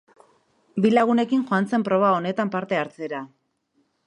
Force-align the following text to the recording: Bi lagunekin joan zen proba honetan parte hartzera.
Bi 0.85 0.91
lagunekin 0.93 1.43
joan 1.51 1.69
zen 1.73 1.87
proba 1.91 2.09
honetan 2.21 2.53
parte 2.57 2.81
hartzera. 2.83 3.23